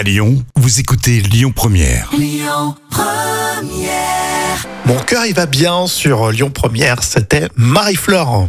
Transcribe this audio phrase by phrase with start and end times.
[0.00, 2.10] À Lyon, vous écoutez Lyon Première.
[4.86, 7.02] Mon cœur, il va bien sur Lyon Première.
[7.02, 8.48] C'était Marie-Flore.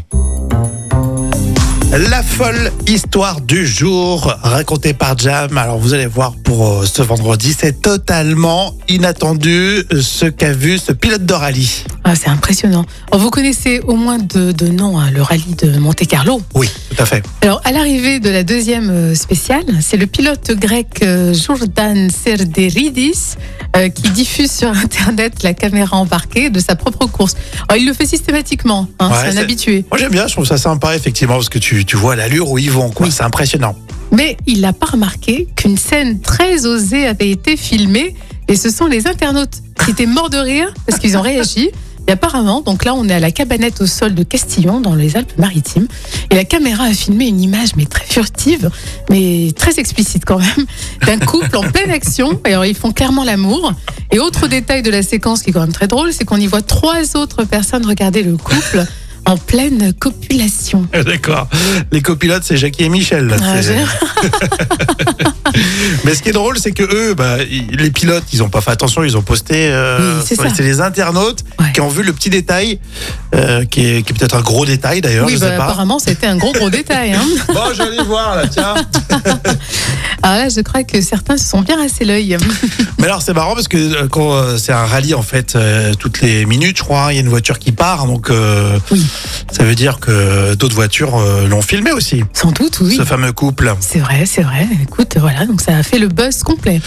[1.92, 5.58] La folle histoire du jour racontée par Jam.
[5.58, 10.78] Alors vous allez voir pour euh, ce vendredi, c'est totalement inattendu euh, ce qu'a vu
[10.78, 11.84] ce pilote de rallye.
[12.04, 12.84] Ah, c'est impressionnant.
[13.12, 16.42] Alors, vous connaissez au moins de, de nom hein, le rallye de Monte Carlo.
[16.56, 17.24] Oui, tout à fait.
[17.42, 23.36] Alors, à l'arrivée de la deuxième euh, spéciale, c'est le pilote grec euh, Jordan Serderidis
[23.76, 27.36] euh, qui diffuse sur Internet la caméra embarquée de sa propre course.
[27.70, 29.86] Alors, il le fait systématiquement, hein, Ouais, c'est un habitué.
[29.92, 32.58] Moi j'aime bien, je trouve ça sympa effectivement parce que tu, tu vois l'allure où
[32.58, 33.12] ils vont, quoi.
[33.12, 33.76] C'est impressionnant.
[34.12, 38.16] Mais il n'a pas remarqué qu'une scène très osée avait été filmée
[38.48, 41.70] et ce sont les internautes qui étaient morts de rire parce qu'ils ont réagi.
[42.12, 45.16] Et apparemment, donc là, on est à la cabanette au sol de Castillon, dans les
[45.16, 45.88] Alpes-Maritimes.
[46.30, 48.70] Et la caméra a filmé une image, mais très furtive,
[49.10, 50.66] mais très explicite quand même,
[51.08, 52.38] d'un couple en pleine action.
[52.46, 53.72] Et alors, ils font clairement l'amour.
[54.12, 56.48] Et autre détail de la séquence qui est quand même très drôle, c'est qu'on y
[56.48, 58.86] voit trois autres personnes regarder le couple
[59.32, 60.86] en pleine copulation.
[61.06, 61.48] D'accord.
[61.92, 63.28] Les copilotes, c'est Jackie et Michel.
[63.28, 63.38] là.
[65.44, 65.52] Ah,
[66.06, 68.72] Mais ce qui est drôle, c'est que eux, bah, les pilotes, ils ont pas fait
[68.72, 69.68] attention, ils ont posté.
[69.72, 71.72] euh, Oui, c'est les internautes Ouais.
[71.74, 72.80] qui ont vu le petit détail,
[73.36, 75.64] euh, qui est, qui est peut-être un gros détail d'ailleurs, Oui, je bah, sais pas.
[75.66, 77.14] apparemment, c'était un gros, gros détail.
[77.14, 77.26] Hein.
[77.54, 78.76] Bon, j'allais voir là, tiens.
[80.24, 82.38] Alors là, je crois que certains se sont bien rassé l'œil.
[83.00, 85.94] Mais alors, c'est marrant parce que euh, quand euh, c'est un rallye, en fait, euh,
[85.96, 88.78] toutes les minutes, je crois, hein, il y a une voiture qui part, donc euh,
[88.92, 89.04] Oui.
[89.52, 92.96] ça veut dire que d'autres voitures euh, l'ont filmé aussi, Sans doute, oui.
[92.96, 93.74] ce fameux couple.
[93.80, 94.68] C'est vrai, c'est vrai.
[94.84, 96.82] Écoute, voilà, donc ça a fait le buzz complet.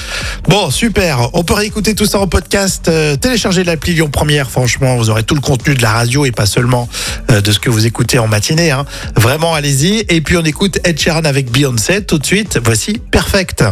[0.49, 1.31] Bon, super.
[1.35, 2.87] On peut réécouter tout ça en podcast.
[2.89, 4.49] Euh, téléchargez l'appli Lyon Première.
[4.51, 6.89] Franchement, vous aurez tout le contenu de la radio et pas seulement
[7.29, 8.71] de ce que vous écoutez en matinée.
[8.71, 8.85] hein.
[9.17, 10.05] Vraiment, allez-y.
[10.09, 12.59] Et puis, on écoute Ed Sheeran avec Beyoncé tout de suite.
[12.65, 13.65] Voici Perfect.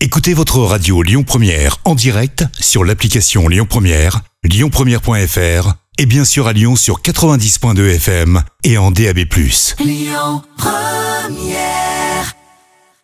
[0.00, 6.46] Écoutez votre radio Lyon Première en direct sur l'application Lyon Première, lyonpremière.fr et bien sûr
[6.46, 9.18] à Lyon sur 90.2 FM et en DAB+.
[9.78, 11.89] Lyon Première